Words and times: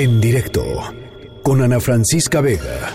En 0.00 0.18
directo 0.18 0.64
con 1.42 1.60
Ana 1.60 1.78
Francisca 1.78 2.40
Vega. 2.40 2.94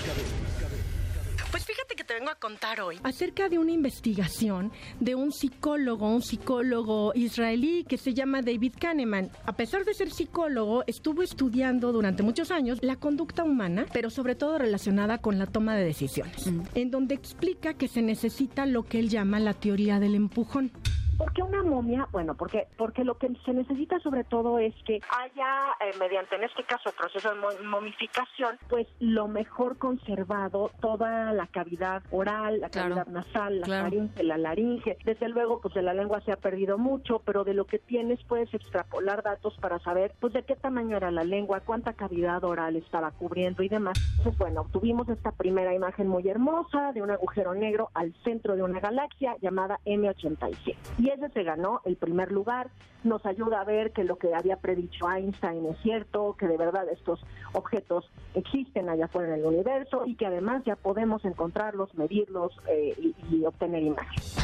Pues 1.51 1.63
fíjate 1.63 1.93
que 1.95 2.03
te 2.03 2.15
vengo 2.15 2.31
a 2.31 2.35
contar 2.39 2.81
hoy 2.81 2.97
acerca 3.03 3.47
de 3.47 3.59
una 3.59 3.71
investigación 3.71 4.71
de 4.99 5.13
un 5.13 5.31
psicólogo, 5.31 6.09
un 6.09 6.23
psicólogo 6.23 7.11
israelí 7.13 7.85
que 7.87 7.99
se 7.99 8.15
llama 8.15 8.41
David 8.41 8.73
Kahneman. 8.81 9.29
A 9.45 9.53
pesar 9.53 9.85
de 9.85 9.93
ser 9.93 10.09
psicólogo, 10.09 10.83
estuvo 10.87 11.21
estudiando 11.21 11.91
durante 11.91 12.23
muchos 12.23 12.49
años 12.49 12.79
la 12.81 12.95
conducta 12.95 13.43
humana, 13.43 13.85
pero 13.93 14.09
sobre 14.09 14.33
todo 14.33 14.57
relacionada 14.57 15.19
con 15.19 15.37
la 15.37 15.45
toma 15.45 15.75
de 15.75 15.85
decisiones, 15.85 16.49
en 16.73 16.89
donde 16.89 17.13
explica 17.13 17.75
que 17.75 17.87
se 17.87 18.01
necesita 18.01 18.65
lo 18.65 18.81
que 18.81 18.97
él 18.97 19.09
llama 19.09 19.39
la 19.39 19.53
teoría 19.53 19.99
del 19.99 20.15
empujón. 20.15 20.71
¿Por 21.17 21.31
qué 21.33 21.41
una 21.43 21.63
momia? 21.63 22.07
Bueno, 22.11 22.35
porque 22.35 22.67
porque 22.77 23.03
lo 23.03 23.17
que 23.17 23.29
se 23.45 23.53
necesita 23.53 23.99
sobre 23.99 24.23
todo 24.23 24.59
es 24.59 24.73
que 24.85 24.99
haya, 25.17 25.71
eh, 25.79 25.91
mediante 25.99 26.35
en 26.35 26.43
este 26.43 26.63
caso 26.63 26.89
el 26.89 26.95
proceso 26.95 27.29
de 27.33 27.39
mo- 27.39 27.69
momificación, 27.69 28.57
pues 28.69 28.87
lo 28.99 29.27
mejor 29.27 29.77
conservado, 29.77 30.71
toda 30.81 31.31
la 31.33 31.47
cavidad 31.47 32.03
oral, 32.11 32.59
la 32.59 32.69
Claro, 32.69 32.95
cavidad 32.95 33.07
nasal, 33.13 33.59
la 33.61 33.65
claro. 33.65 33.83
faringe, 33.85 34.23
la 34.23 34.37
laringe. 34.37 34.97
Desde 35.05 35.29
luego, 35.29 35.61
pues 35.61 35.73
de 35.73 35.81
la 35.81 35.93
lengua 35.93 36.19
se 36.21 36.31
ha 36.31 36.37
perdido 36.37 36.77
mucho, 36.77 37.19
pero 37.19 37.43
de 37.43 37.53
lo 37.53 37.65
que 37.65 37.79
tienes 37.79 38.21
puedes 38.25 38.53
extrapolar 38.53 39.23
datos 39.23 39.55
para 39.61 39.79
saber, 39.79 40.13
pues 40.19 40.33
de 40.33 40.43
qué 40.43 40.55
tamaño 40.55 40.97
era 40.97 41.11
la 41.11 41.23
lengua, 41.23 41.61
cuánta 41.61 41.93
cavidad 41.93 42.43
oral 42.43 42.75
estaba 42.75 43.11
cubriendo 43.11 43.63
y 43.63 43.69
demás. 43.69 43.97
Entonces, 44.17 44.37
bueno, 44.37 44.61
obtuvimos 44.61 45.07
esta 45.09 45.31
primera 45.31 45.73
imagen 45.73 46.07
muy 46.07 46.27
hermosa 46.27 46.91
de 46.93 47.01
un 47.01 47.11
agujero 47.11 47.53
negro 47.53 47.89
al 47.93 48.13
centro 48.23 48.55
de 48.55 48.63
una 48.63 48.79
galaxia 48.79 49.37
llamada 49.41 49.79
M87. 49.85 50.75
Y 50.99 51.04
ese 51.09 51.29
se 51.29 51.43
ganó 51.43 51.81
el 51.85 51.95
primer 51.95 52.31
lugar. 52.31 52.69
Nos 53.03 53.25
ayuda 53.25 53.61
a 53.61 53.63
ver 53.63 53.91
que 53.91 54.03
lo 54.03 54.17
que 54.17 54.33
había 54.33 54.57
predicho 54.57 55.09
Einstein 55.09 55.65
es 55.65 55.77
cierto, 55.81 56.35
que 56.37 56.47
de 56.47 56.57
verdad 56.57 56.87
estos 56.89 57.23
objetos 57.53 58.09
existen 58.33 58.89
allá 58.89 59.05
afuera 59.05 59.33
en 59.33 59.41
el 59.41 59.45
universo 59.45 60.05
y 60.05 60.15
que 60.15 60.25
además 60.25 60.63
ya 60.65 60.75
podemos 60.75 61.23
encontrarlos, 61.25 61.93
medirlos 61.95 62.57
eh, 62.67 62.95
y, 62.99 63.15
y 63.35 63.45
obtener 63.45 63.83
imágenes. 63.83 64.35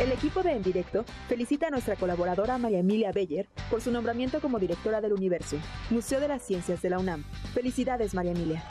El 0.00 0.12
equipo 0.12 0.44
de 0.44 0.52
En 0.52 0.62
Directo 0.62 1.04
felicita 1.26 1.66
a 1.66 1.70
nuestra 1.70 1.96
colaboradora 1.96 2.56
María 2.56 2.78
Emilia 2.78 3.10
Beller 3.10 3.48
por 3.68 3.80
su 3.80 3.90
nombramiento 3.90 4.40
como 4.40 4.60
directora 4.60 5.00
del 5.00 5.12
Universo, 5.12 5.56
Museo 5.90 6.20
de 6.20 6.28
las 6.28 6.42
Ciencias 6.42 6.80
de 6.82 6.90
la 6.90 7.00
UNAM. 7.00 7.24
Felicidades, 7.52 8.14
María 8.14 8.30
Emilia. 8.30 8.62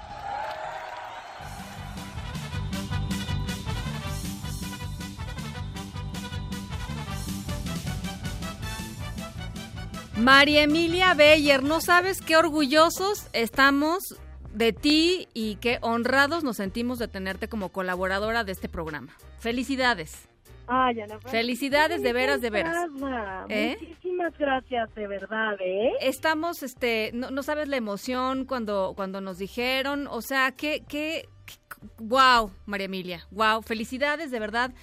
María 10.17 10.63
Emilia 10.63 11.13
Beyer, 11.13 11.61
no 11.61 11.79
sabes 11.79 12.21
qué 12.21 12.37
orgullosos 12.37 13.29
estamos 13.33 14.19
de 14.51 14.73
ti 14.73 15.27
y 15.35 15.57
qué 15.57 15.77
honrados 15.81 16.43
nos 16.43 16.57
sentimos 16.57 16.97
de 16.97 17.07
tenerte 17.07 17.47
como 17.47 17.69
colaboradora 17.69 18.43
de 18.43 18.51
este 18.51 18.67
programa. 18.67 19.15
Felicidades. 19.37 20.27
Ay, 20.65 20.99
Ana 21.01 21.19
Felicidades, 21.19 22.01
de 22.01 22.13
veras, 22.13 22.41
de 22.41 22.49
veras. 22.49 22.89
¿Eh? 23.47 23.77
Muchísimas 23.79 24.35
gracias, 24.39 24.93
de 24.95 25.07
verdad, 25.07 25.55
¿eh? 25.59 25.91
Estamos, 26.01 26.63
este, 26.63 27.11
no, 27.13 27.29
no 27.29 27.43
sabes 27.43 27.67
la 27.67 27.77
emoción 27.77 28.45
cuando, 28.45 28.93
cuando 28.95 29.21
nos 29.21 29.37
dijeron, 29.37 30.07
o 30.07 30.23
sea, 30.23 30.51
qué, 30.51 30.83
qué, 30.89 31.29
wow, 31.99 32.51
María 32.65 32.85
Emilia, 32.85 33.27
wow, 33.29 33.61
felicidades, 33.61 34.31
de 34.31 34.39
verdad, 34.39 34.73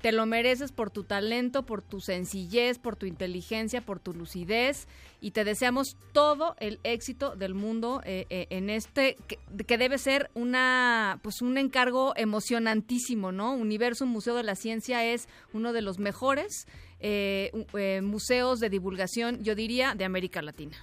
te 0.00 0.12
lo 0.12 0.26
mereces 0.26 0.72
por 0.72 0.90
tu 0.90 1.04
talento, 1.04 1.64
por 1.64 1.82
tu 1.82 2.00
sencillez, 2.00 2.78
por 2.78 2.96
tu 2.96 3.06
inteligencia, 3.06 3.80
por 3.80 4.00
tu 4.00 4.14
lucidez, 4.14 4.88
y 5.20 5.32
te 5.32 5.44
deseamos 5.44 5.96
todo 6.12 6.54
el 6.60 6.78
éxito 6.84 7.34
del 7.34 7.54
mundo 7.54 8.00
eh, 8.04 8.26
eh, 8.30 8.46
en 8.50 8.70
este, 8.70 9.16
que, 9.26 9.38
que 9.64 9.78
debe 9.78 9.98
ser 9.98 10.30
una, 10.34 11.18
pues 11.22 11.42
un 11.42 11.58
encargo 11.58 12.12
emocionantísimo, 12.16 13.32
¿no? 13.32 13.52
Universo 13.52 14.06
Museo 14.06 14.34
de 14.34 14.44
la 14.44 14.54
Ciencia 14.54 15.04
es 15.04 15.28
uno 15.52 15.72
de 15.72 15.82
los 15.82 15.98
mejores 15.98 16.66
eh, 17.00 17.52
eh, 17.74 18.00
museos 18.02 18.58
de 18.58 18.70
divulgación, 18.70 19.42
yo 19.44 19.54
diría, 19.54 19.94
de 19.94 20.04
América 20.04 20.42
Latina. 20.42 20.76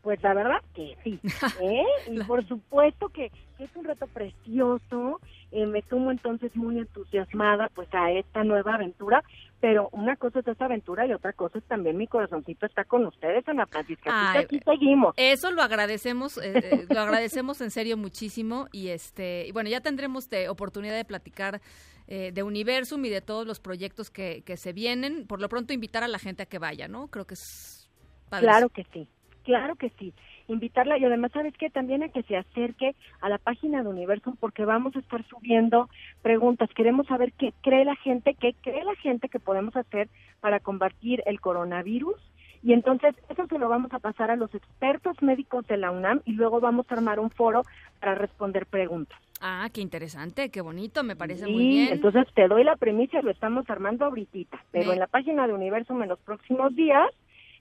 Pues 0.00 0.22
la 0.22 0.32
verdad 0.32 0.62
que 0.74 0.96
sí, 1.04 1.20
¿eh? 1.62 1.84
Y 2.10 2.22
por 2.24 2.46
supuesto 2.46 3.08
que 3.08 3.30
que 3.56 3.64
es 3.64 3.76
un 3.76 3.84
reto 3.84 4.06
precioso. 4.06 5.20
eh, 5.52 5.66
me 5.66 5.82
tomo 5.82 6.10
entonces 6.10 6.54
muy 6.56 6.78
entusiasmada 6.78 7.70
pues 7.74 7.88
a 7.92 8.10
esta 8.10 8.44
nueva 8.44 8.74
aventura, 8.74 9.22
pero 9.60 9.88
una 9.92 10.16
cosa 10.16 10.40
es 10.40 10.48
esta 10.48 10.66
aventura 10.66 11.06
y 11.06 11.12
otra 11.12 11.32
cosa 11.32 11.58
es 11.58 11.64
también 11.64 11.96
mi 11.96 12.06
corazoncito 12.06 12.66
está 12.66 12.84
con 12.84 13.06
ustedes, 13.06 13.48
Ana 13.48 13.66
Francisca. 13.66 14.10
Ay, 14.12 14.44
aquí 14.44 14.60
seguimos. 14.64 15.14
Eso 15.16 15.50
lo 15.50 15.62
agradecemos, 15.62 16.38
eh, 16.38 16.52
eh, 16.56 16.86
lo 16.90 17.00
agradecemos 17.00 17.60
en 17.60 17.70
serio 17.70 17.96
muchísimo 17.96 18.66
y 18.72 18.88
este, 18.88 19.46
y 19.46 19.52
bueno, 19.52 19.70
ya 19.70 19.80
tendremos 19.80 20.28
de 20.28 20.48
oportunidad 20.48 20.96
de 20.96 21.04
platicar 21.04 21.60
eh, 22.08 22.30
de 22.32 22.42
Universum 22.42 23.04
y 23.04 23.08
de 23.08 23.20
todos 23.20 23.46
los 23.46 23.58
proyectos 23.58 24.10
que, 24.10 24.42
que 24.44 24.56
se 24.56 24.72
vienen. 24.72 25.26
Por 25.26 25.40
lo 25.40 25.48
pronto 25.48 25.72
invitar 25.72 26.04
a 26.04 26.08
la 26.08 26.18
gente 26.18 26.42
a 26.44 26.46
que 26.46 26.58
vaya, 26.58 26.86
¿no? 26.86 27.08
Creo 27.08 27.26
que 27.26 27.34
es. 27.34 27.90
Claro 28.28 28.68
que 28.68 28.84
sí, 28.92 29.08
claro 29.44 29.76
que 29.76 29.90
sí. 29.98 30.12
Invitarla 30.48 30.98
y 30.98 31.04
además, 31.04 31.32
¿sabes 31.32 31.54
qué? 31.58 31.70
También 31.70 32.02
a 32.02 32.08
que 32.08 32.22
se 32.22 32.36
acerque 32.36 32.94
a 33.20 33.28
la 33.28 33.38
página 33.38 33.82
de 33.82 33.88
Universum 33.88 34.36
porque 34.38 34.64
vamos 34.64 34.94
a 34.96 35.00
estar 35.00 35.24
subiendo 35.28 35.88
preguntas. 36.22 36.70
Queremos 36.74 37.06
saber 37.06 37.32
qué 37.32 37.52
cree 37.62 37.84
la 37.84 37.96
gente, 37.96 38.34
qué 38.34 38.54
cree 38.62 38.84
la 38.84 38.94
gente 38.96 39.28
que 39.28 39.40
podemos 39.40 39.74
hacer 39.76 40.08
para 40.40 40.60
combatir 40.60 41.22
el 41.26 41.40
coronavirus. 41.40 42.16
Y 42.62 42.72
entonces 42.72 43.14
eso 43.28 43.46
se 43.46 43.58
lo 43.58 43.68
vamos 43.68 43.92
a 43.92 43.98
pasar 43.98 44.30
a 44.30 44.36
los 44.36 44.52
expertos 44.54 45.20
médicos 45.22 45.66
de 45.68 45.76
la 45.76 45.90
UNAM 45.90 46.22
y 46.24 46.32
luego 46.32 46.58
vamos 46.60 46.86
a 46.90 46.94
armar 46.94 47.20
un 47.20 47.30
foro 47.30 47.62
para 48.00 48.14
responder 48.14 48.66
preguntas. 48.66 49.18
Ah, 49.40 49.68
qué 49.72 49.82
interesante, 49.82 50.50
qué 50.50 50.62
bonito, 50.62 51.04
me 51.04 51.14
parece 51.14 51.44
Sí, 51.44 51.52
muy 51.52 51.68
bien. 51.68 51.88
entonces 51.92 52.26
te 52.34 52.48
doy 52.48 52.64
la 52.64 52.74
premisa 52.76 53.20
lo 53.20 53.30
estamos 53.30 53.68
armando 53.68 54.06
ahorita, 54.06 54.58
pero 54.72 54.92
en 54.92 54.98
la 54.98 55.06
página 55.06 55.46
de 55.46 55.52
Universum 55.52 56.02
en 56.02 56.08
los 56.08 56.18
próximos 56.20 56.74
días 56.74 57.06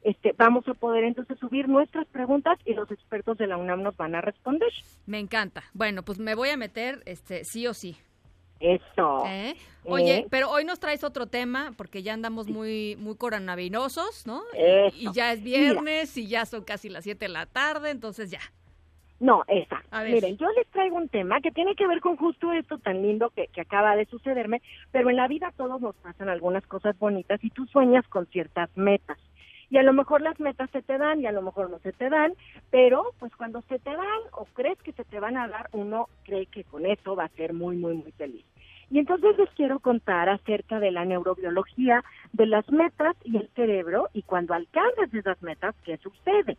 este, 0.05 0.33
vamos 0.37 0.67
a 0.67 0.73
poder 0.75 1.03
entonces 1.03 1.37
subir 1.39 1.67
nuestras 1.67 2.05
preguntas 2.07 2.57
y 2.63 2.73
los 2.75 2.89
expertos 2.91 3.37
de 3.39 3.47
la 3.47 3.57
UNAM 3.57 3.81
nos 3.81 3.97
van 3.97 4.13
a 4.13 4.21
responder. 4.21 4.71
Me 5.07 5.17
encanta. 5.19 5.63
Bueno, 5.73 6.03
pues 6.03 6.19
me 6.19 6.35
voy 6.35 6.49
a 6.49 6.57
meter 6.57 7.01
este 7.05 7.43
sí 7.43 7.65
o 7.65 7.73
sí. 7.73 7.97
Eso. 8.59 9.23
¿eh? 9.25 9.55
Oye, 9.83 10.17
¿Eh? 10.19 10.27
pero 10.29 10.49
hoy 10.51 10.63
nos 10.63 10.79
traes 10.79 11.03
otro 11.03 11.25
tema 11.25 11.73
porque 11.75 12.03
ya 12.03 12.13
andamos 12.13 12.47
muy 12.47 12.95
muy 12.97 13.15
coronavirosos, 13.17 14.25
¿no? 14.27 14.43
Y- 14.53 14.57
Eso. 14.61 14.95
Y 14.97 15.13
ya 15.13 15.33
es 15.33 15.43
viernes 15.43 16.15
y 16.17 16.27
ya 16.27 16.45
son 16.45 16.63
casi 16.63 16.87
las 16.89 17.03
7 17.03 17.25
de 17.25 17.29
la 17.33 17.47
tarde, 17.47 17.89
entonces 17.89 18.29
ya. 18.31 18.39
No, 19.19 19.43
esa. 19.47 19.81
A 19.91 20.03
ver. 20.03 20.13
Miren, 20.13 20.37
yo 20.37 20.47
les 20.51 20.67
traigo 20.67 20.97
un 20.97 21.09
tema 21.09 21.41
que 21.41 21.49
tiene 21.51 21.75
que 21.75 21.87
ver 21.87 21.99
con 21.99 22.15
justo 22.17 22.51
esto 22.53 22.77
tan 22.77 23.01
lindo 23.01 23.29
que, 23.31 23.47
que 23.47 23.61
acaba 23.61 23.95
de 23.95 24.05
sucederme, 24.05 24.61
pero 24.91 25.09
en 25.09 25.15
la 25.15 25.27
vida 25.27 25.51
todos 25.57 25.81
nos 25.81 25.95
pasan 25.95 26.29
algunas 26.29 26.65
cosas 26.67 26.97
bonitas 26.99 27.43
y 27.43 27.49
tú 27.49 27.65
sueñas 27.67 28.05
con 28.07 28.27
ciertas 28.27 28.69
metas. 28.75 29.17
Y 29.69 29.77
a 29.77 29.83
lo 29.83 29.93
mejor 29.93 30.21
las 30.21 30.39
metas 30.39 30.69
se 30.71 30.81
te 30.81 30.97
dan 30.97 31.21
y 31.21 31.25
a 31.25 31.31
lo 31.31 31.41
mejor 31.41 31.69
no 31.69 31.79
se 31.79 31.91
te 31.91 32.09
dan, 32.09 32.33
pero 32.69 33.13
pues 33.19 33.35
cuando 33.35 33.61
se 33.63 33.79
te 33.79 33.89
dan 33.91 34.21
o 34.33 34.45
crees 34.53 34.77
que 34.83 34.91
se 34.91 35.03
te 35.05 35.19
van 35.19 35.37
a 35.37 35.47
dar, 35.47 35.69
uno 35.73 36.07
cree 36.23 36.45
que 36.45 36.63
con 36.63 36.85
eso 36.85 37.15
va 37.15 37.25
a 37.25 37.29
ser 37.29 37.53
muy, 37.53 37.75
muy, 37.75 37.95
muy 37.95 38.11
feliz. 38.11 38.45
Y 38.91 38.99
entonces 38.99 39.35
les 39.37 39.49
quiero 39.51 39.79
contar 39.79 40.29
acerca 40.29 40.79
de 40.79 40.91
la 40.91 41.05
neurobiología 41.05 42.03
de 42.33 42.45
las 42.45 42.69
metas 42.69 43.15
y 43.23 43.37
el 43.37 43.49
cerebro 43.55 44.09
y 44.13 44.21
cuando 44.21 44.53
alcanzas 44.53 45.11
esas 45.13 45.41
metas, 45.41 45.75
¿qué 45.83 45.97
sucede? 45.97 46.57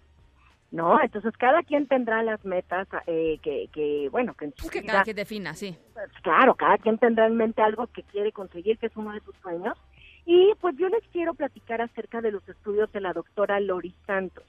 ¿no? 0.73 1.01
Entonces 1.01 1.33
cada 1.37 1.63
quien 1.63 1.87
tendrá 1.87 2.23
las 2.23 2.45
metas 2.45 2.89
eh, 3.07 3.39
que, 3.43 3.69
que, 3.73 4.09
bueno, 4.11 4.35
que 4.35 4.47
en 4.47 4.55
su 4.57 4.69
Que 4.69 4.81
vida, 4.81 4.93
cada 4.93 5.05
quien 5.05 5.17
defina, 5.17 5.55
sí. 5.55 5.77
pues, 5.95 6.11
claro, 6.23 6.55
cada 6.55 6.79
quien 6.79 6.99
tendrá 6.99 7.27
en 7.27 7.37
mente 7.37 7.63
algo 7.63 7.87
que 7.87 8.03
quiere 8.03 8.33
conseguir, 8.33 8.79
que 8.79 8.87
es 8.87 8.97
uno 8.97 9.13
de 9.13 9.21
sus 9.21 9.37
sueños. 9.37 9.79
Y 10.27 10.53
pues 10.61 10.77
yo 10.77 10.89
les 10.89 11.03
quiero 11.13 11.35
platicar 11.35 11.81
acerca 11.81 12.21
de 12.21 12.33
los 12.33 12.47
estudios 12.49 12.93
de 12.93 13.01
la 13.01 13.13
doctora 13.13 13.61
Lori 13.61 13.95
Santos. 14.07 14.45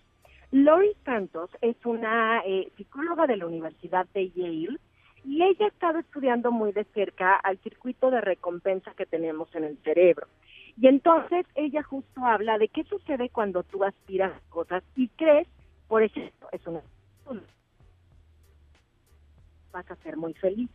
Lori 0.52 0.96
Santos 1.06 1.50
es 1.62 1.78
una 1.86 2.42
eh, 2.46 2.72
psicóloga 2.76 3.28
de 3.28 3.38
la 3.38 3.46
Universidad 3.46 4.08
de 4.14 4.30
Yale 4.32 4.80
y 5.24 5.44
ella 5.44 5.66
ha 5.66 5.70
estado 5.70 6.00
estudiando 6.00 6.52
muy 6.52 6.72
de 6.72 6.84
cerca 6.94 7.36
al 7.36 7.58
circuito 7.60 8.10
de 8.10 8.22
recompensa 8.22 8.94
que 8.98 9.06
tenemos 9.06 9.54
en 9.56 9.66
el 9.66 9.78
cerebro. 9.84 10.28
Y 10.80 10.88
entonces 10.88 11.46
ella 11.56 11.84
justo 11.84 12.26
habla 12.26 12.58
de 12.58 12.70
qué 12.70 12.84
sucede 12.84 13.30
cuando 13.30 13.64
tú 13.64 13.84
aspiras 13.84 14.32
a 14.32 14.50
cosas 14.50 14.84
y 14.96 15.10
crees, 15.10 15.48
por 15.88 16.02
ejemplo, 16.02 16.50
es 16.52 16.66
una 16.66 16.82
vas 19.78 19.92
a 19.92 19.96
ser 19.98 20.18
muy 20.18 20.34
feliz. 20.34 20.70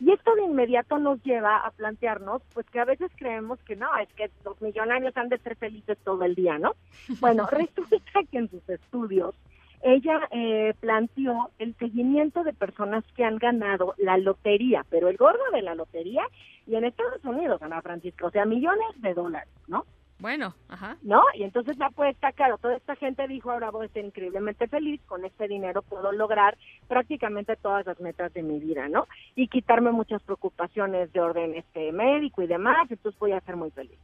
Y 0.00 0.12
esto 0.12 0.34
de 0.34 0.44
inmediato 0.44 0.98
nos 0.98 1.22
lleva 1.24 1.58
a 1.58 1.70
plantearnos, 1.72 2.42
pues 2.54 2.66
que 2.70 2.78
a 2.78 2.84
veces 2.84 3.10
creemos 3.16 3.58
que 3.64 3.74
no, 3.76 3.88
es 3.98 4.08
que 4.14 4.30
los 4.44 4.60
millonarios 4.62 5.16
han 5.16 5.28
de 5.28 5.38
ser 5.38 5.56
felices 5.56 5.98
todo 6.04 6.22
el 6.24 6.34
día, 6.34 6.58
¿no? 6.58 6.74
Bueno, 7.20 7.46
resulta 7.50 8.20
que 8.30 8.38
en 8.38 8.48
sus 8.48 8.68
estudios 8.68 9.34
ella 9.82 10.20
eh, 10.30 10.74
planteó 10.80 11.50
el 11.58 11.74
seguimiento 11.76 12.42
de 12.42 12.52
personas 12.52 13.04
que 13.16 13.24
han 13.24 13.38
ganado 13.38 13.94
la 13.96 14.18
lotería, 14.18 14.84
pero 14.90 15.08
el 15.08 15.16
gordo 15.16 15.42
de 15.52 15.62
la 15.62 15.74
lotería 15.74 16.22
y 16.66 16.74
en 16.74 16.84
Estados 16.84 17.24
Unidos, 17.24 17.62
Ana 17.62 17.80
Francisca, 17.82 18.26
o 18.26 18.30
sea, 18.30 18.44
millones 18.44 18.88
de 18.96 19.14
dólares, 19.14 19.48
¿no? 19.68 19.84
Bueno, 20.20 20.54
ajá. 20.68 20.96
¿No? 21.02 21.22
Y 21.34 21.44
entonces 21.44 21.78
la 21.78 21.86
apuesta, 21.86 22.32
claro, 22.32 22.58
toda 22.58 22.76
esta 22.76 22.96
gente 22.96 23.28
dijo, 23.28 23.52
ahora 23.52 23.70
voy 23.70 23.86
a 23.86 23.90
ser 23.90 24.04
increíblemente 24.04 24.66
feliz, 24.66 25.00
con 25.06 25.24
este 25.24 25.46
dinero 25.46 25.82
puedo 25.82 26.10
lograr 26.10 26.58
prácticamente 26.88 27.54
todas 27.54 27.86
las 27.86 28.00
metas 28.00 28.32
de 28.34 28.42
mi 28.42 28.58
vida, 28.58 28.88
¿no? 28.88 29.06
Y 29.36 29.46
quitarme 29.46 29.92
muchas 29.92 30.20
preocupaciones 30.22 31.12
de 31.12 31.20
orden 31.20 31.54
este 31.54 31.92
médico 31.92 32.42
y 32.42 32.48
demás, 32.48 32.90
entonces 32.90 33.18
voy 33.20 33.32
a 33.32 33.40
ser 33.42 33.54
muy 33.54 33.70
feliz. 33.70 33.98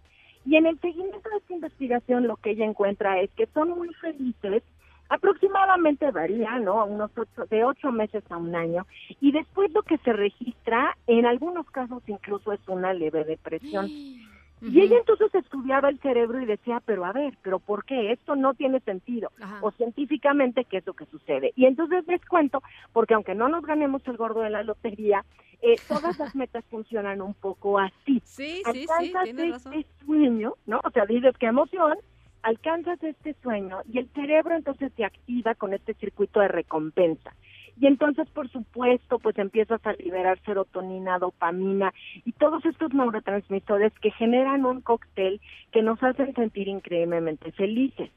Y 0.47 0.57
en 0.57 0.67
el 0.67 0.79
seguimiento 0.81 1.29
de 1.31 1.39
esta 1.39 1.55
investigación 1.55 2.29
lo 2.29 2.37
que 2.37 2.51
ella 2.51 2.65
encuentra 2.65 3.21
es 3.21 3.31
que 3.33 3.47
son 3.47 3.71
muy 3.71 3.93
felices 3.95 4.63
aproximadamente 5.09 6.11
varía, 6.11 6.59
¿no? 6.61 6.85
Unos 6.85 7.11
ocho, 7.17 7.47
de 7.47 7.65
ocho 7.65 7.91
meses 7.93 8.23
a 8.31 8.37
un 8.37 8.55
año. 8.55 8.87
Y 9.21 9.33
después 9.33 9.73
lo 9.73 9.83
que 9.83 9.99
se 9.99 10.13
registra, 10.13 10.97
en 11.07 11.27
algunos 11.27 11.69
casos 11.71 12.03
incluso 12.07 12.53
es 12.53 12.61
una 12.69 12.93
leve 12.93 13.25
depresión. 13.25 13.89
Y 14.67 14.81
ella 14.81 14.97
entonces 14.99 15.35
estudiaba 15.35 15.91
el 15.91 15.99
cerebro 16.01 16.41
y 16.41 16.47
decía, 16.47 16.81
pero 16.85 17.05
a 17.05 17.13
ver, 17.13 17.37
pero 17.43 17.59
¿por 17.59 17.85
qué? 17.85 18.13
Esto 18.13 18.35
no 18.35 18.55
tiene 18.55 18.81
sentido. 18.81 19.31
O 19.61 19.71
científicamente, 19.73 20.65
¿qué 20.65 20.79
es 20.79 20.87
lo 20.87 20.95
que 20.95 21.07
sucede? 21.07 21.53
Y 21.55 21.67
entonces 21.67 22.07
les 22.07 22.25
cuento, 22.25 22.63
porque 22.93 23.15
aunque 23.15 23.35
no 23.35 23.49
nos 23.49 23.65
ganemos 23.65 24.07
el 24.07 24.17
gordo 24.17 24.41
de 24.41 24.51
la 24.51 24.63
lotería, 24.63 25.25
eh, 25.61 25.77
todas 25.89 26.19
las 26.19 26.35
metas 26.35 26.65
funcionan 26.71 27.21
un 27.21 27.35
poco 27.35 27.79
así. 27.79 28.23
Sí, 28.25 28.63
sí, 28.73 28.87
sí, 28.99 29.13
tienes 29.23 29.51
razón. 29.51 29.75
Este 29.75 30.05
sueño, 30.05 30.55
¿no? 30.67 30.81
O 30.83 30.91
sea, 30.91 31.05
dices, 31.05 31.37
qué 31.39 31.47
emoción, 31.47 31.99
alcanzas 32.43 33.03
este 33.03 33.35
sueño 33.43 33.81
y 33.91 33.99
el 33.99 34.09
cerebro 34.11 34.55
entonces 34.55 34.93
se 34.97 35.05
activa 35.05 35.55
con 35.55 35.75
este 35.75 35.95
circuito 35.95 36.41
de 36.41 36.49
recompensa. 36.49 37.35
Y 37.81 37.87
entonces, 37.87 38.29
por 38.31 38.49
supuesto, 38.51 39.19
pues 39.19 39.37
empiezas 39.39 39.85
a 39.87 39.93
liberar 39.95 40.39
serotonina, 40.45 41.19
dopamina 41.19 41.93
y 42.25 42.33
todos 42.33 42.65
estos 42.65 42.95
neurotransmisores 42.95 43.93
que 44.01 44.11
generan 44.13 44.65
un 44.65 44.81
cóctel 44.81 45.41
que 45.73 45.83
nos 45.83 46.03
hacen 46.03 46.35
sentir 46.35 46.69
increíblemente 46.69 47.51
felices. 47.53 48.11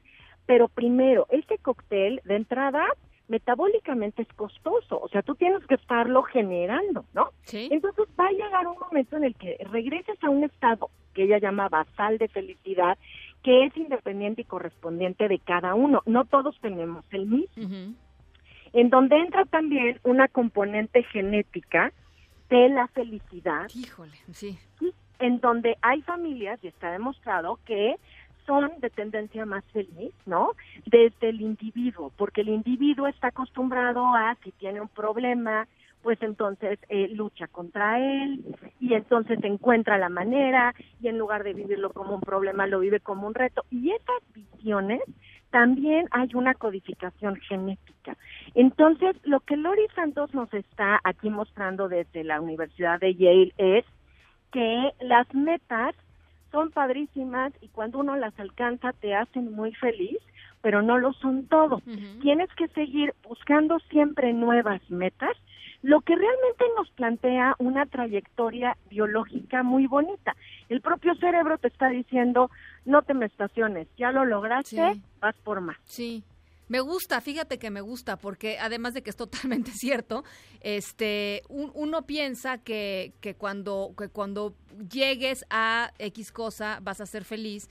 Pero 0.46 0.68
primero, 0.68 1.28
este 1.30 1.58
cóctel 1.58 2.22
de 2.24 2.36
entrada 2.36 2.86
metabólicamente 3.28 4.22
es 4.22 4.34
costoso, 4.34 5.00
o 5.02 5.10
sea, 5.10 5.22
tú 5.22 5.36
tienes 5.36 5.66
que 5.68 5.76
estarlo 5.76 6.24
generando, 6.24 7.04
¿no? 7.14 7.32
Sí. 7.42 7.68
Entonces 7.72 8.06
va 8.18 8.28
a 8.28 8.32
llegar 8.32 8.68
un 8.68 8.80
momento 8.80 9.18
en 9.18 9.26
el 9.26 9.36
que 9.36 9.58
regreses 9.70 10.18
a 10.24 10.30
un 10.30 10.46
estado 10.46 10.90
que 11.14 11.24
ella 11.24 11.40
llama 11.40 11.68
basal 11.68 12.18
de 12.20 12.28
felicidad, 12.28 12.98
que 13.44 13.66
es 13.66 13.76
independiente 13.76 14.42
y 14.42 14.46
correspondiente 14.46 15.28
de 15.28 15.40
cada 15.40 15.74
uno. 15.74 16.04
No 16.06 16.26
todos 16.26 16.58
tenemos 16.62 17.04
el 17.12 17.26
mismo. 17.26 17.96
En 18.74 18.90
donde 18.90 19.18
entra 19.18 19.46
también 19.46 20.00
una 20.04 20.28
componente 20.28 21.04
genética 21.04 21.92
de 22.50 22.70
la 22.70 22.88
felicidad. 22.88 23.68
Híjole, 23.76 24.14
sí. 24.32 24.58
En 25.20 25.40
donde 25.40 25.78
hay 25.82 26.02
familias, 26.02 26.60
y 26.64 26.68
está 26.68 26.92
demostrado, 26.92 27.60
que 27.66 27.96
son 28.46 28.72
de 28.80 28.90
tendencia 28.90 29.46
más 29.46 29.64
feliz, 29.74 30.14
¿no? 30.26 30.52
Desde 30.86 31.30
el 31.30 31.42
individuo, 31.42 32.12
porque 32.16 32.42
el 32.42 32.50
individuo 32.50 33.08
está 33.08 33.28
acostumbrado 33.28 34.06
a, 34.16 34.36
si 34.44 34.52
tiene 34.54 34.80
un 34.80 34.88
problema, 34.88 35.68
pues 36.02 36.22
entonces 36.22 36.80
eh, 36.88 37.10
lucha 37.10 37.48
contra 37.48 38.00
él 38.00 38.42
y 38.80 38.94
entonces 38.94 39.40
encuentra 39.44 39.98
la 39.98 40.08
manera 40.08 40.74
y 41.02 41.10
en 41.10 41.18
lugar 41.18 41.44
de 41.44 41.54
vivirlo 41.54 41.92
como 41.92 42.16
un 42.16 42.22
problema 42.22 42.66
lo 42.66 42.80
vive 42.80 43.02
como 43.02 43.28
un 43.28 43.34
reto. 43.34 43.66
Y 43.70 43.92
esas 43.92 44.22
visiones 44.34 45.02
también 45.50 46.08
hay 46.12 46.30
una 46.34 46.54
codificación 46.54 47.36
genética. 47.38 48.18
Entonces, 48.54 49.16
lo 49.24 49.40
que 49.40 49.58
Lori 49.58 49.88
Santos 49.96 50.34
nos 50.34 50.54
está 50.54 51.00
aquí 51.04 51.30
mostrando 51.30 51.88
desde 51.88 52.24
la 52.24 52.42
Universidad 52.42 53.00
de 53.00 53.16
Yale 53.16 53.54
es 53.58 53.86
que 54.52 54.94
las 55.02 55.34
metas 55.34 55.96
son 56.52 56.72
padrísimas 56.72 57.54
y 57.62 57.68
cuando 57.70 58.00
uno 58.00 58.16
las 58.16 58.38
alcanza 58.40 58.94
te 58.94 59.16
hacen 59.16 59.52
muy 59.54 59.74
feliz, 59.76 60.18
pero 60.68 60.82
no 60.82 60.98
lo 60.98 61.14
son 61.14 61.48
todo. 61.48 61.82
Tienes 62.22 62.50
que 62.58 62.68
seguir 62.68 63.14
buscando 63.24 63.80
siempre 63.90 64.34
nuevas 64.34 64.82
metas 64.90 65.38
lo 65.82 66.02
que 66.02 66.14
realmente 66.14 66.66
nos 66.76 66.90
plantea 66.90 67.56
una 67.58 67.86
trayectoria 67.86 68.76
biológica 68.90 69.64
muy 69.64 69.88
bonita. 69.88 70.36
El 70.68 70.82
propio 70.82 71.16
cerebro 71.16 71.58
te 71.58 71.70
está 71.70 71.88
diciendo, 71.88 72.52
no 72.84 73.02
te 73.04 73.14
me 73.14 73.28
estaciones, 73.28 73.88
ya 73.98 74.12
lo 74.12 74.26
lograste, 74.26 75.00
vas 75.22 75.38
por 75.46 75.62
más. 75.62 75.78
Sí. 75.86 76.26
Me 76.68 76.82
gusta, 76.82 77.22
fíjate 77.22 77.60
que 77.60 77.72
me 77.72 77.80
gusta, 77.80 78.18
porque 78.18 78.60
además 78.60 78.94
de 78.94 79.04
que 79.04 79.10
es 79.10 79.16
totalmente 79.16 79.72
cierto, 79.74 80.26
este, 80.60 81.44
uno 81.48 82.02
piensa 82.02 82.58
que, 82.58 83.14
que, 83.22 83.36
cuando, 83.36 83.94
que 83.98 84.10
cuando 84.10 84.54
llegues 84.92 85.46
a 85.50 85.94
X 85.98 86.34
cosa 86.34 86.80
vas 86.82 87.00
a 87.00 87.06
ser 87.06 87.24
feliz, 87.24 87.70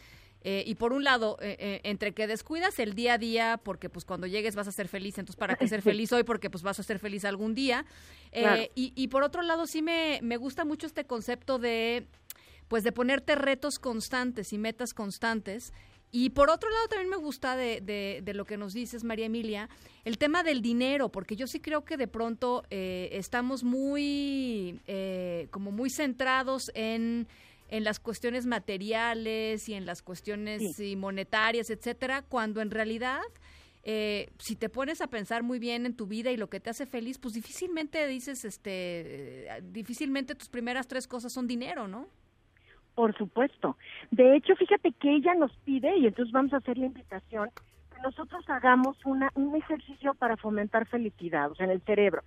eh, 0.49 0.63
y 0.65 0.77
por 0.77 0.93
un 0.93 1.03
lado, 1.03 1.39
eh, 1.41 1.57
eh, 1.59 1.81
entre 1.83 2.15
que 2.15 2.29
descuidas 2.29 2.79
el 2.79 2.95
día 2.95 3.15
a 3.15 3.19
día, 3.19 3.61
porque 3.61 3.91
pues 3.91 4.05
cuando 4.05 4.29
llegues 4.29 4.55
vas 4.55 4.69
a 4.69 4.71
ser 4.71 4.87
feliz, 4.87 5.19
entonces 5.19 5.35
para 5.35 5.57
qué 5.57 5.67
ser 5.67 5.83
feliz 5.83 6.13
hoy, 6.13 6.23
porque 6.23 6.51
pues 6.51 6.63
vas 6.63 6.79
a 6.79 6.85
ser 6.85 7.01
feliz 7.01 7.25
algún 7.25 7.53
día. 7.53 7.85
y, 8.77 8.93
y, 8.95 9.09
por 9.09 9.25
otro 9.25 9.43
lado, 9.43 9.67
sí 9.67 9.83
me, 9.83 10.21
me 10.23 10.37
gusta 10.37 10.65
mucho 10.65 10.87
este 10.87 11.05
concepto 11.05 11.59
de, 11.59 12.07
pues 12.69 12.85
de 12.85 12.93
ponerte 12.93 13.35
retos 13.35 13.81
constantes 13.81 14.53
y 14.53 14.59
metas 14.59 14.95
constantes. 14.95 15.73
Y 16.13 16.31
por 16.31 16.49
otro 16.49 16.71
lado, 16.71 16.87
también 16.87 17.11
me 17.11 17.17
gusta 17.17 17.57
de, 17.57 17.81
de, 17.81 18.21
de, 18.23 18.33
lo 18.33 18.45
que 18.45 18.57
nos 18.57 18.73
dices, 18.73 19.03
María 19.03 19.27
Emilia, 19.27 19.69
el 20.05 20.17
tema 20.17 20.45
del 20.45 20.63
dinero, 20.63 21.09
porque 21.11 21.35
yo 21.35 21.49
sí 21.49 21.59
creo 21.59 21.85
que 21.85 21.97
de 21.97 22.07
pronto 22.07 22.63
estamos 22.71 23.65
muy, 23.65 24.81
como 25.51 25.73
muy 25.73 25.91
centrados 25.91 26.71
en 26.77 27.27
en 27.69 27.85
las 27.85 28.01
cuestiones 28.01 28.47
materiales 28.47 29.69
y 29.69 29.75
en 29.75 29.87
las 29.87 30.03
cuestiones 30.03 30.79
monetarias, 30.97 31.71
etcétera, 31.71 32.23
cuando 32.23 32.61
en 32.61 32.71
realidad 32.71 33.23
eh, 33.89 34.31
si 34.39 34.57
te 34.57 34.69
pones 34.69 35.01
a 35.01 35.07
pensar 35.07 35.45
muy 35.45 35.61
bien 35.61 35.87
en 35.87 35.95
tu 35.95 36.09
vida 36.09 36.33
y 36.33 36.37
lo 36.37 36.49
que 36.49 36.59
te 36.59 36.71
hace 36.71 36.87
feliz, 36.87 37.19
pues 37.19 37.35
difícilmente 37.35 38.05
dices, 38.09 38.45
este, 38.45 39.47
difícilmente 39.63 40.35
tus 40.35 40.49
primeras 40.49 40.89
tres 40.89 41.07
cosas 41.07 41.33
son 41.33 41.47
dinero, 41.47 41.87
¿no? 41.87 42.09
Por 42.97 43.17
supuesto. 43.17 43.77
De 44.11 44.35
hecho, 44.35 44.57
fíjate 44.57 44.91
que 44.91 45.15
ella 45.15 45.35
nos 45.35 45.57
pide, 45.59 45.97
y 45.99 46.07
entonces 46.09 46.33
vamos 46.33 46.53
a 46.53 46.57
hacer 46.57 46.77
la 46.79 46.87
invitación, 46.87 47.51
que 47.95 48.03
nosotros 48.03 48.45
hagamos 48.49 48.97
una, 49.05 49.31
un 49.37 49.55
ejercicio 49.55 50.15
para 50.15 50.37
fomentar 50.37 50.89
felicidad, 50.89 51.53
o 51.53 51.55
sea, 51.55 51.67
en 51.67 51.71
el 51.71 51.83
cerebro. 51.83 52.25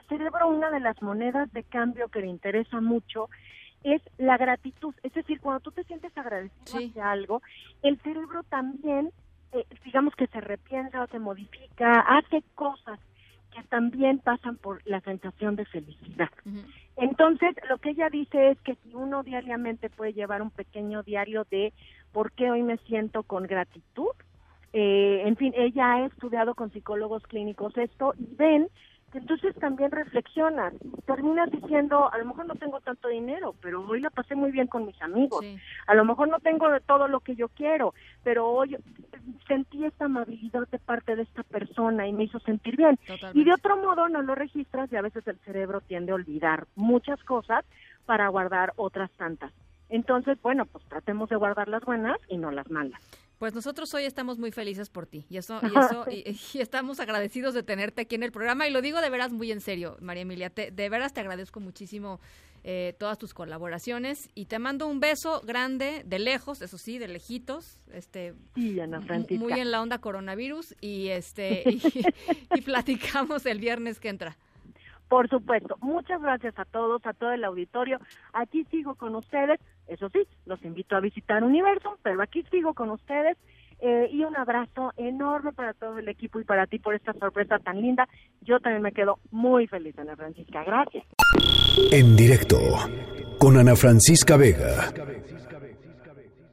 El 0.00 0.08
cerebro, 0.08 0.48
una 0.48 0.70
de 0.70 0.80
las 0.80 1.02
monedas 1.02 1.52
de 1.52 1.62
cambio 1.62 2.08
que 2.08 2.20
le 2.20 2.28
interesa 2.28 2.80
mucho 2.80 3.28
es 3.84 4.02
la 4.18 4.36
gratitud. 4.36 4.94
Es 5.02 5.12
decir, 5.12 5.40
cuando 5.40 5.60
tú 5.60 5.72
te 5.72 5.84
sientes 5.84 6.16
agradecido 6.16 6.78
hacia 6.78 7.10
algo, 7.10 7.42
el 7.82 7.98
cerebro 8.00 8.42
también, 8.44 9.10
eh, 9.52 9.64
digamos 9.84 10.14
que 10.14 10.26
se 10.28 10.40
repiensa 10.40 11.02
o 11.02 11.06
se 11.08 11.18
modifica, 11.18 12.00
hace 12.00 12.42
cosas 12.54 12.98
que 13.54 13.62
también 13.64 14.18
pasan 14.18 14.56
por 14.56 14.80
la 14.86 15.00
sensación 15.00 15.56
de 15.56 15.66
felicidad. 15.66 16.30
Entonces, 16.96 17.54
lo 17.68 17.78
que 17.78 17.90
ella 17.90 18.08
dice 18.08 18.50
es 18.50 18.60
que 18.60 18.76
si 18.76 18.94
uno 18.94 19.22
diariamente 19.22 19.90
puede 19.90 20.14
llevar 20.14 20.42
un 20.42 20.50
pequeño 20.50 21.02
diario 21.02 21.46
de 21.50 21.72
por 22.12 22.32
qué 22.32 22.50
hoy 22.50 22.62
me 22.62 22.78
siento 22.78 23.22
con 23.22 23.44
gratitud, 23.44 24.12
eh, 24.72 25.22
en 25.26 25.36
fin, 25.36 25.52
ella 25.54 25.92
ha 25.92 26.06
estudiado 26.06 26.54
con 26.54 26.72
psicólogos 26.72 27.22
clínicos 27.24 27.76
esto 27.76 28.14
y 28.18 28.34
ven 28.36 28.68
entonces 29.18 29.54
también 29.56 29.90
reflexionas, 29.90 30.72
terminas 31.06 31.50
diciendo, 31.50 32.12
a 32.12 32.18
lo 32.18 32.26
mejor 32.26 32.46
no 32.46 32.54
tengo 32.54 32.80
tanto 32.80 33.08
dinero, 33.08 33.54
pero 33.60 33.86
hoy 33.86 34.00
la 34.00 34.10
pasé 34.10 34.34
muy 34.34 34.50
bien 34.50 34.66
con 34.66 34.86
mis 34.86 35.00
amigos, 35.02 35.44
a 35.86 35.94
lo 35.94 36.04
mejor 36.04 36.28
no 36.28 36.38
tengo 36.40 36.70
de 36.70 36.80
todo 36.80 37.08
lo 37.08 37.20
que 37.20 37.34
yo 37.34 37.48
quiero, 37.48 37.94
pero 38.24 38.48
hoy 38.48 38.76
sentí 39.46 39.84
esta 39.84 40.06
amabilidad 40.06 40.66
de 40.68 40.78
parte 40.78 41.16
de 41.16 41.22
esta 41.22 41.42
persona 41.42 42.06
y 42.06 42.12
me 42.12 42.24
hizo 42.24 42.38
sentir 42.40 42.76
bien. 42.76 42.98
Y 43.34 43.44
de 43.44 43.52
otro 43.52 43.76
modo 43.76 44.08
no 44.08 44.22
lo 44.22 44.34
registras 44.34 44.92
y 44.92 44.96
a 44.96 45.02
veces 45.02 45.26
el 45.26 45.38
cerebro 45.40 45.80
tiende 45.80 46.12
a 46.12 46.16
olvidar 46.16 46.66
muchas 46.74 47.22
cosas 47.24 47.64
para 48.06 48.28
guardar 48.28 48.72
otras 48.76 49.10
tantas. 49.12 49.52
Entonces, 49.88 50.40
bueno, 50.40 50.64
pues 50.64 50.84
tratemos 50.86 51.28
de 51.28 51.36
guardar 51.36 51.68
las 51.68 51.84
buenas 51.84 52.16
y 52.28 52.38
no 52.38 52.50
las 52.50 52.70
malas. 52.70 53.00
Pues 53.42 53.56
nosotros 53.56 53.92
hoy 53.92 54.04
estamos 54.04 54.38
muy 54.38 54.52
felices 54.52 54.88
por 54.88 55.04
ti. 55.04 55.26
Y 55.28 55.36
eso, 55.36 55.58
y, 55.64 55.76
eso 55.76 56.06
y, 56.54 56.60
estamos 56.60 57.00
agradecidos 57.00 57.54
de 57.54 57.64
tenerte 57.64 58.02
aquí 58.02 58.14
en 58.14 58.22
el 58.22 58.30
programa. 58.30 58.68
Y 58.68 58.70
lo 58.70 58.80
digo 58.80 59.00
de 59.00 59.10
veras 59.10 59.32
muy 59.32 59.50
en 59.50 59.60
serio, 59.60 59.96
María 60.00 60.22
Emilia, 60.22 60.50
de 60.50 60.88
veras 60.88 61.12
te 61.12 61.22
agradezco 61.22 61.58
muchísimo 61.58 62.20
eh, 62.62 62.94
todas 63.00 63.18
tus 63.18 63.34
colaboraciones. 63.34 64.30
Y 64.36 64.44
te 64.44 64.60
mando 64.60 64.86
un 64.86 65.00
beso 65.00 65.40
grande 65.44 66.04
de 66.06 66.20
lejos, 66.20 66.62
eso 66.62 66.78
sí, 66.78 66.98
de 67.00 67.08
lejitos, 67.08 67.80
este, 67.92 68.32
muy 68.54 69.54
en 69.54 69.72
la 69.72 69.82
onda 69.82 69.98
coronavirus. 69.98 70.76
Y 70.80 71.08
este 71.08 71.64
y 72.54 72.60
platicamos 72.60 73.44
el 73.44 73.58
viernes 73.58 73.98
que 73.98 74.10
entra. 74.10 74.38
Por 75.12 75.28
supuesto. 75.28 75.76
Muchas 75.82 76.22
gracias 76.22 76.58
a 76.58 76.64
todos, 76.64 77.04
a 77.04 77.12
todo 77.12 77.32
el 77.32 77.44
auditorio. 77.44 77.98
Aquí 78.32 78.64
sigo 78.70 78.94
con 78.94 79.14
ustedes. 79.14 79.60
Eso 79.86 80.08
sí, 80.08 80.20
los 80.46 80.64
invito 80.64 80.96
a 80.96 81.00
visitar 81.00 81.44
Universo, 81.44 81.98
pero 82.02 82.22
aquí 82.22 82.42
sigo 82.50 82.72
con 82.72 82.88
ustedes. 82.88 83.36
Eh, 83.80 84.08
y 84.10 84.24
un 84.24 84.34
abrazo 84.34 84.94
enorme 84.96 85.52
para 85.52 85.74
todo 85.74 85.98
el 85.98 86.08
equipo 86.08 86.40
y 86.40 86.44
para 86.44 86.66
ti 86.66 86.78
por 86.78 86.94
esta 86.94 87.12
sorpresa 87.12 87.58
tan 87.58 87.82
linda. 87.82 88.08
Yo 88.40 88.58
también 88.60 88.80
me 88.80 88.92
quedo 88.92 89.18
muy 89.30 89.66
feliz, 89.66 89.98
Ana 89.98 90.16
Francisca. 90.16 90.64
Gracias. 90.64 91.04
En 91.92 92.16
directo 92.16 92.56
con 93.38 93.58
Ana 93.58 93.76
Francisca 93.76 94.38
Vega. 94.38 94.94